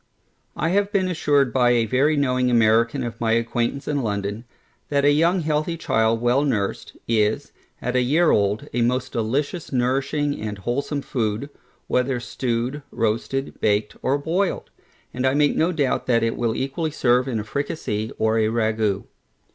I 0.55 0.69
have 0.69 0.91
been 0.91 1.07
assured 1.07 1.53
by 1.53 1.69
a 1.73 1.85
very 1.85 2.17
knowing 2.17 2.49
American 2.49 3.03
of 3.03 3.21
my 3.21 3.33
acquaintance 3.33 3.87
in 3.87 4.01
London, 4.01 4.45
that 4.89 5.05
a 5.05 5.11
young 5.11 5.41
healthy 5.41 5.77
child 5.77 6.21
well 6.21 6.43
nursed, 6.43 6.97
is, 7.07 7.51
at 7.83 7.95
a 7.95 8.01
year 8.01 8.31
old, 8.31 8.67
a 8.73 8.81
most 8.81 9.11
delicious 9.11 9.71
nourishing 9.71 10.41
and 10.41 10.57
wholesome 10.57 11.03
food, 11.03 11.51
whether 11.85 12.19
stewed, 12.19 12.81
roasted, 12.89 13.59
baked, 13.61 13.95
or 14.01 14.17
boiled; 14.17 14.71
and 15.13 15.27
I 15.27 15.35
make 15.35 15.55
no 15.55 15.71
doubt 15.71 16.07
that 16.07 16.23
it 16.23 16.35
will 16.35 16.55
equally 16.55 16.89
serve 16.89 17.27
in 17.27 17.39
a 17.39 17.43
fricasee, 17.43 18.11
or 18.17 18.39
a 18.39 18.47
ragoust. 18.47 19.03